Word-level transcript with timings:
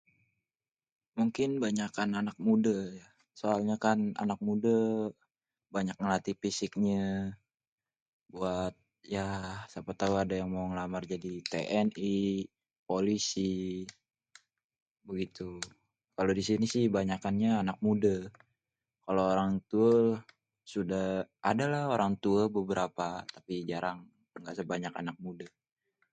mungkin 1.17 1.49
banyakan 1.65 2.09
anak 2.21 2.37
mudè, 2.45 2.81
soalnya 3.39 3.75
kan 3.85 3.99
anak 4.23 4.39
mudè 4.47 4.77
banyak 5.75 5.97
ngelatih 5.99 6.37
fisiknya 6.41 7.03
buat 8.33 8.73
ya 9.15 9.27
siapa 9.71 9.91
tau 10.01 10.13
ada 10.23 10.33
yang 10.39 10.49
mau 10.55 10.65
ngelamar 10.69 11.03
jadi 11.13 11.31
TNI, 11.51 12.17
polisi 12.89 13.53
begitu, 15.09 15.49
kalo 16.17 16.29
disini 16.39 16.65
sih 16.73 16.83
kebanyakanya 16.87 17.51
anak 17.63 17.77
mudè, 17.85 18.17
kalo 19.05 19.21
orang 19.33 19.51
tuè 19.71 20.01
sudè, 20.71 21.05
adalah 21.51 21.83
orang 21.95 22.13
tua 22.23 22.43
beberapa, 22.57 23.07
tapi 23.35 23.53
jarang, 23.69 23.99
masih 24.45 24.65
banyak 24.73 24.93
anak 25.01 25.17
mudè 25.25 25.47